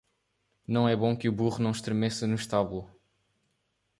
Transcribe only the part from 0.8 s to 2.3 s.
é bom que o burro não estremeça